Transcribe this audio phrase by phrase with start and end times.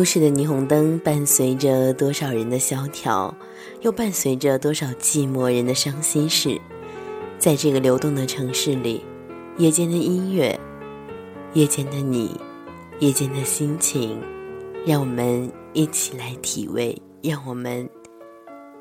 [0.00, 3.36] 都市的霓虹灯伴随着多少人的萧条，
[3.82, 6.58] 又伴随着多少寂寞人的伤心事。
[7.38, 9.04] 在这个流动的城市里，
[9.58, 10.58] 夜间的音乐，
[11.52, 12.34] 夜间的你，
[12.98, 14.18] 夜间的心情，
[14.86, 17.86] 让我们一起来体味，让我们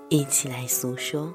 [0.07, 1.33] 一起来诉说。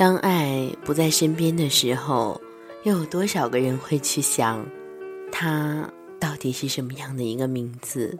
[0.00, 2.40] 当爱不在身边的时候，
[2.84, 4.64] 又有多少个人会去想，
[5.30, 8.18] 他到底是什么样的一个名字？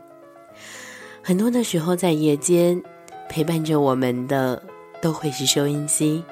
[1.22, 2.82] 很多的时候，在夜间
[3.30, 4.62] 陪伴着我们的，
[5.00, 6.22] 都会是收音机，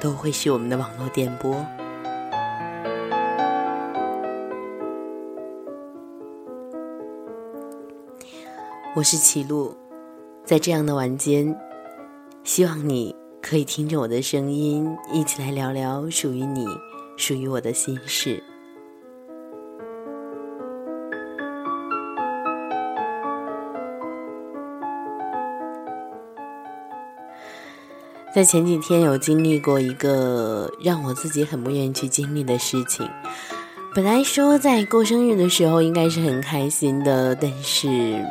[0.00, 1.54] 都会是我们的网络电波。
[8.94, 9.76] 我是齐路，
[10.42, 11.54] 在这样的晚间，
[12.44, 13.14] 希望你。
[13.48, 16.66] 可以听着我的声音，一起来聊聊属于你、
[17.16, 18.42] 属于我的心事。
[28.34, 33.08] 在前几天有经历过一个让我自己很不愿意去经历的事情。
[33.94, 38.26] 本来说在过生日的时候应该是很开心的，但是。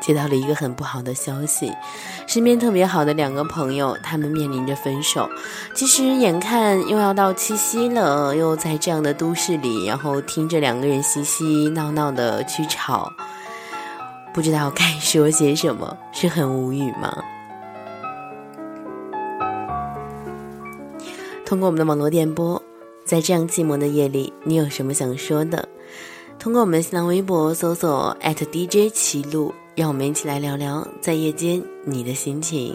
[0.00, 1.72] 接到了一个很不好的消息，
[2.26, 5.28] 身边特别好的两个朋友，他们面临着分手。
[5.74, 13.12] 其实眼看又要到七夕了，又在这样的都市里，然后听着两个人嘻嘻闹闹的去吵，
[14.32, 17.16] 不知道该说些什么，是很无语吗？
[21.44, 22.62] 通过我们的网络电波，
[23.04, 25.68] 在这样寂寞的夜里，你有什么想说的？
[26.38, 29.52] 通过我们的新浪微博搜索 @DJ 齐路。
[29.74, 32.74] 让我们一起来聊聊在夜间你的心情。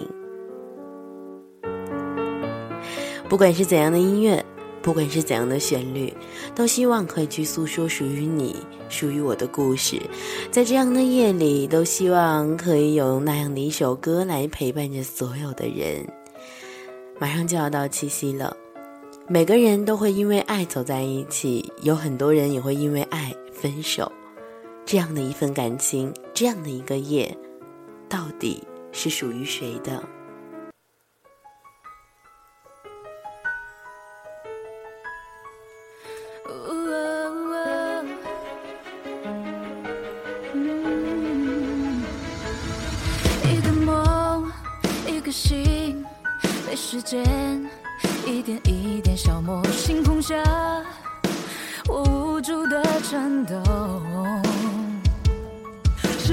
[3.28, 4.44] 不管是怎样的音乐，
[4.82, 6.14] 不管是怎样的旋律，
[6.54, 8.56] 都希望可以去诉说属于你、
[8.88, 10.00] 属于我的故事。
[10.52, 16.06] 在这样的夜里，都希望可以有那样的一首歌来陪伴着所有的人。
[17.20, 18.56] 马上就要到七夕了，
[19.28, 24.12] 每个人都会因为爱走在一起，有很多人也会因为爱分手。
[24.85, 27.35] 这样的一份感情，这样的一个夜，
[28.07, 30.03] 到底是属于谁的？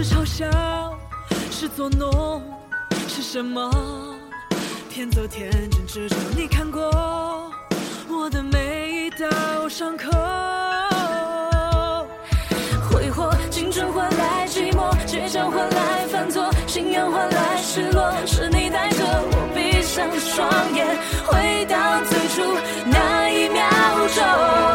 [0.02, 0.98] 是嘲笑，
[1.52, 2.42] 是作弄，
[3.06, 3.70] 是什么？
[4.90, 6.82] 天走天真执着，你看过
[8.08, 10.10] 我的每一道伤口。
[12.90, 20.84] 挥霍青春换来寂寞，倔强换来犯错，信仰换来失落，是你带着我闭上双眼，
[21.26, 22.42] 回到最初
[22.86, 23.62] 那一秒
[24.16, 24.71] 钟。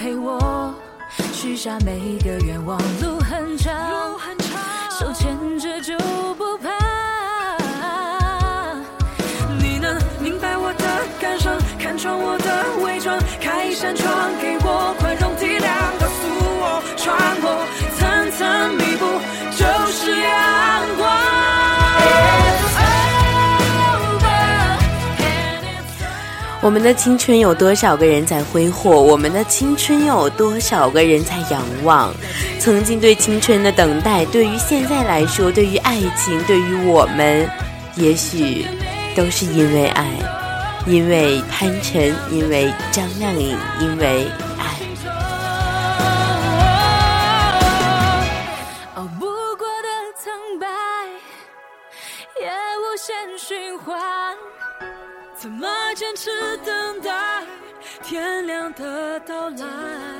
[0.00, 0.74] 陪我
[1.30, 4.18] 许下每一个愿望，路很长，
[4.98, 5.94] 手牵着就
[26.62, 29.00] 我们的青春有多少个人在挥霍？
[29.00, 32.12] 我们的青春又有多少个人在仰望？
[32.58, 37.48] 曾经对青春的等待，对于现在来说，对于爱情，对于我们，
[37.96, 38.66] 也许
[39.16, 40.06] 都是因为爱。
[40.86, 44.26] 因为潘辰，因为张靓颖，因为
[58.74, 60.19] 的到来？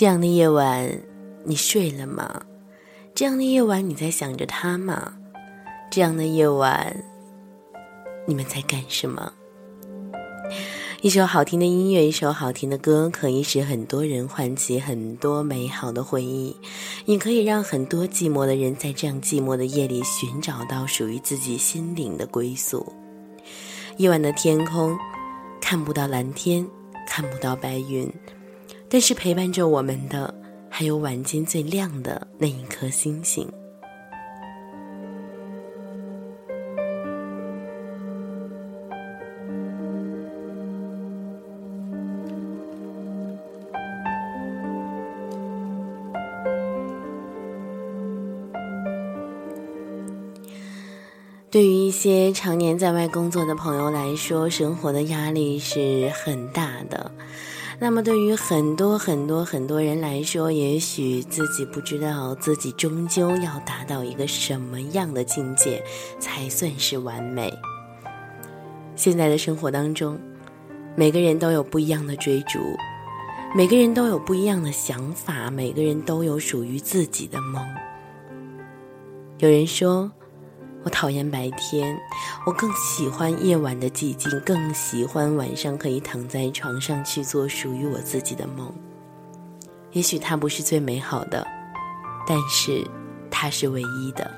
[0.00, 0.98] 这样的夜晚，
[1.44, 2.40] 你睡了吗？
[3.14, 5.12] 这样的夜晚，你在想着他吗？
[5.90, 7.04] 这样的夜晚，
[8.26, 9.30] 你们在干什么？
[11.02, 16.56] 一首好听的音乐，一首好听的歌，可以使很多人唤起很多美好的回忆，
[17.04, 22.90] 也可以让很多寂寞的人在这样寂寞的夜里寻找到属于自己心灵的归宿。
[23.98, 24.96] 夜晚的天空，
[25.60, 26.66] 看不到蓝天，
[27.06, 28.10] 看不到白云，
[28.92, 30.34] 但是陪伴着我们的，
[30.68, 33.48] 还有晚间最亮的那一颗星星。
[51.48, 57.10] 对于一些常年在外工作的朋友来说，生活的压力是很大的。
[57.82, 65.82] 那么，对于很多很多很多人来说，也许自己不知道自己终究要达到一个什么样的境界
[66.18, 67.50] 才算是完美。
[68.96, 70.20] 现在的生活当中，
[70.94, 72.58] 每个人都有不一样的追逐，
[73.56, 77.66] 每个人都有不一样的想法，每个人都有属于自己的梦。
[79.38, 80.12] 有人说。
[80.82, 81.98] 我讨厌白天，
[82.46, 88.72] 我更喜欢夜晚的寂静，更喜欢晚上可以躺在床上去做属于我自己的梦。
[89.92, 91.46] 也许它不是最美好的，
[92.26, 92.82] 但是
[93.30, 94.30] 它是唯一的。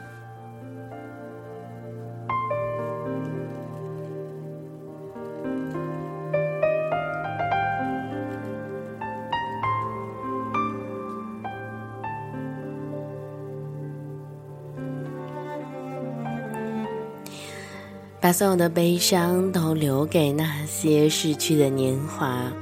[18.23, 22.53] 把所有的悲伤都留给那些逝去的年华，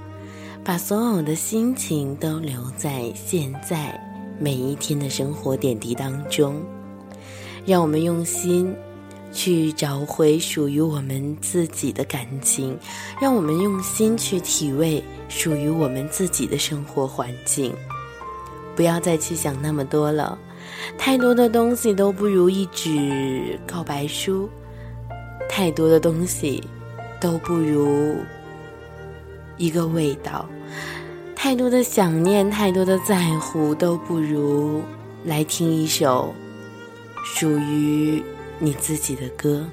[0.64, 4.00] 把所有的心情都留在现在
[4.38, 6.62] 每一天的生活点滴当中。
[7.66, 8.74] 让我们用心
[9.34, 12.74] 去找回属于我们自己的感情，
[13.20, 17.70] 让我们用心去体味属于我们自己的生活环境。
[18.74, 20.38] 不要再去想那么多了，
[20.96, 24.48] 太多的东西都不如一纸告白书。
[25.52, 26.62] 太多的东西
[27.20, 28.16] 都不如
[29.56, 30.48] 一个味道，
[31.34, 34.80] 太多的想念，太多的在乎都不如
[35.24, 36.32] 来听一首
[37.24, 38.22] 属于
[38.60, 39.66] 你自己的歌。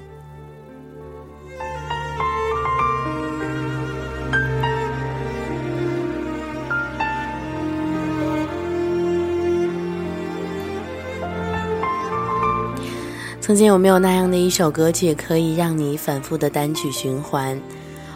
[13.48, 17.58] 曾经有没有那样的一首歌曲，可以让你反复的单曲循环？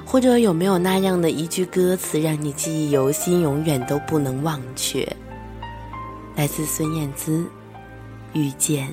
[0.05, 5.11] 或者有没有那样的一句歌词，让你记忆犹新，永远都不能忘却？
[6.37, 7.39] 来自孙燕姿，
[8.35, 8.87] 《遇见》。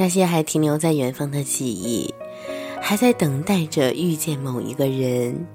[0.00, 2.14] 那些还停留在远方的记忆，
[2.80, 5.46] 还在等待着遇见某一个人。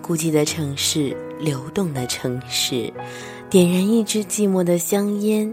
[0.00, 2.92] 孤寂的城市，流动的城市，
[3.50, 5.52] 点燃一支寂寞的香烟，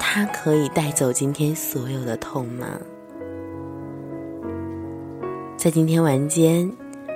[0.00, 2.66] 它可以带走今天所有的痛吗？
[5.56, 6.70] 在今天晚间，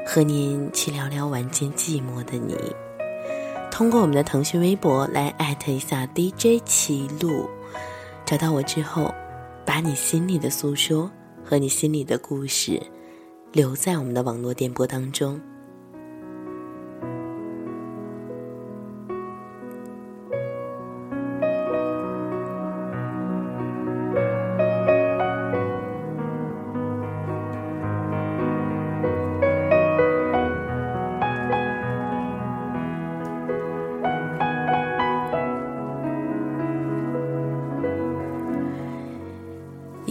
[0.06, 2.56] 和您去聊聊晚间寂寞的你。
[3.72, 7.50] 通过我们的腾讯微博来艾特一下 DJ 齐路，
[8.24, 9.12] 找到我之后。
[9.74, 11.10] 把你心里的诉说
[11.44, 12.80] 和你心里的故事，
[13.50, 15.40] 留在我们的网络电波当中。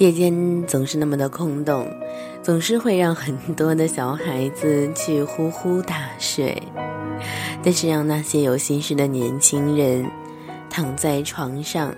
[0.03, 1.89] 夜间总是那么的空洞，
[2.41, 6.61] 总是会让很多的小孩子去呼呼大睡，
[7.63, 10.05] 但是让那些有心事的年轻人
[10.69, 11.95] 躺在床上，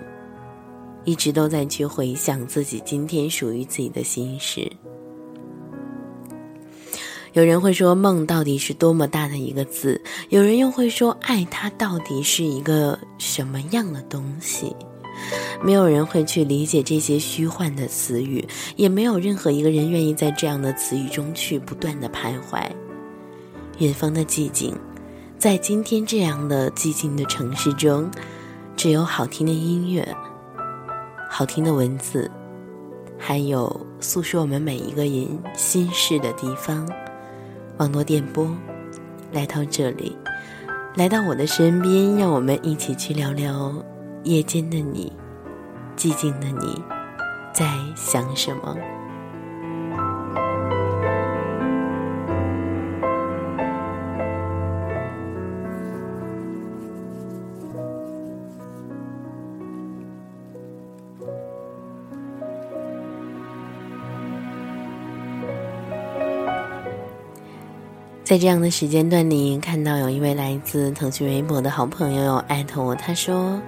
[1.02, 4.70] 一直都在去回想自己今天属于自己的心事。
[7.32, 14.76] 有人会说梦到底是多么大的一个字，有人又会说爱它到底是一个什么样的东西。
[15.62, 18.46] 没有人会去理解这些虚幻的词语，
[18.76, 22.66] 也没有任何一个人愿意在这样的词语中去不断的徘徊。
[23.78, 24.74] 远方的寂静，
[25.38, 28.10] 在今天这样的寂静的城市中，
[28.76, 30.16] 只有好听的音乐、
[31.30, 32.30] 好听的文字，
[33.18, 36.88] 还有诉说我们每一个人心事的地方。
[37.78, 38.48] 网络电波，
[39.32, 40.16] 来到这里，
[40.94, 43.74] 来到我的身边，让我们一起去聊聊
[44.26, 45.12] 夜间的你。
[45.96, 46.82] 寂静的你，
[47.54, 47.64] 在
[47.94, 48.76] 想什么？
[68.22, 73.58] 在这样的时间段里，看到有一位来自腾讯微博的好朋友艾特我，他说。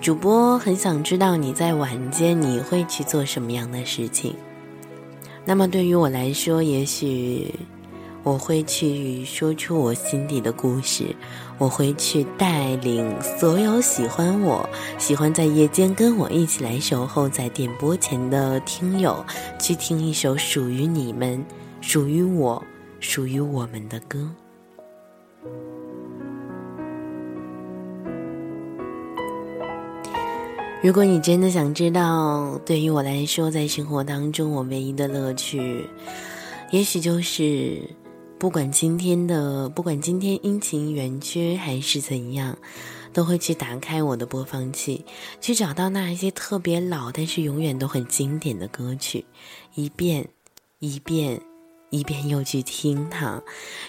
[0.00, 4.34] 主播很想知道你在晚间你会去做什么样的事情。
[5.44, 7.54] 那么对于我来说，也许
[8.22, 11.14] 我会去说出我心底的故事，
[11.58, 14.66] 我会去带领所有喜欢我、
[14.96, 19.22] 喜欢在夜间跟我一起来守候在电波前的听友，
[19.58, 21.44] 去听一首属于你们、
[21.82, 22.62] 属于我、
[23.00, 24.30] 属于我们的歌。
[30.82, 35.86] 如果你真的想知道，对于我来说，在生活当中我唯一的乐趣，
[36.70, 37.82] 也许就是，
[38.38, 42.56] 不管今天的，不管今天阴晴圆缺还是怎样，
[43.12, 45.04] 都会去打开我的播放器，
[45.38, 49.22] 去找到那一些特别老但是永远都很经典的歌曲，
[49.74, 50.26] 一遍，
[50.78, 51.38] 一遍，
[51.90, 53.38] 一遍又去听它。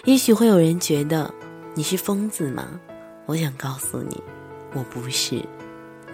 [0.04, 1.32] 也许会有人觉得
[1.74, 2.78] 你是疯子吗？
[3.24, 4.22] 我想告诉你，
[4.74, 5.42] 我不是。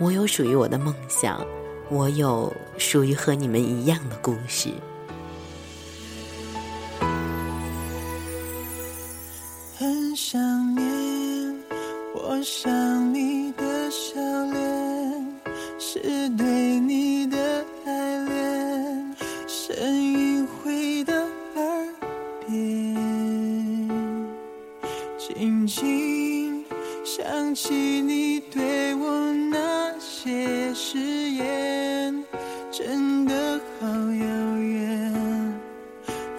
[0.00, 1.45] 我有属于我的梦想，
[1.90, 4.71] 我有属于和你们一样的故事。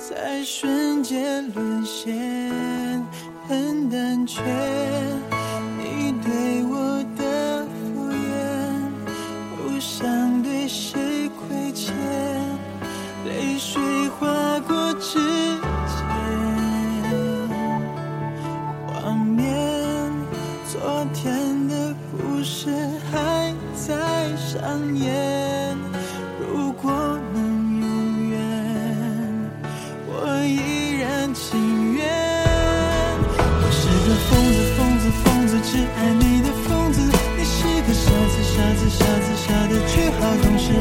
[0.10, 2.12] 在瞬间沦陷，
[3.48, 4.42] 很胆怯。
[5.78, 8.18] 你对我的敷衍，
[9.56, 11.94] 不想对谁亏欠，
[13.24, 13.80] 泪水
[14.18, 15.20] 划过指
[15.86, 16.02] 尖，
[18.88, 19.46] 画面，
[20.66, 22.72] 昨天的故事
[23.12, 23.54] 还。
[23.88, 23.96] 在
[24.36, 25.08] 上演，
[38.90, 40.74] 子，傻子，傻子，傻的却好懂事，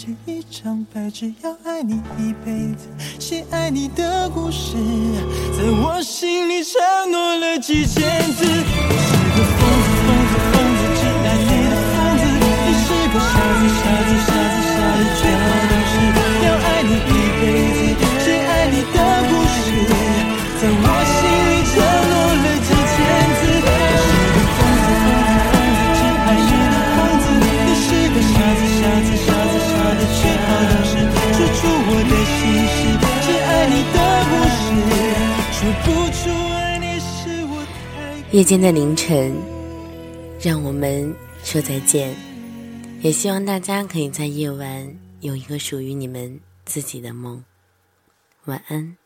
[0.00, 4.72] 写一张白纸要爱你一辈子，写爱你的故事，
[5.54, 6.80] 在我心里承
[7.12, 8.00] 诺了几千
[8.32, 8.46] 次。
[8.46, 9.99] 我是个疯子，
[38.32, 39.34] 夜间的凌晨，
[40.40, 41.12] 让我们
[41.42, 42.14] 说再见。
[43.00, 44.88] 也希望大家可以在夜晚
[45.18, 47.42] 有一个属于你们自己的梦。
[48.44, 48.99] 晚安。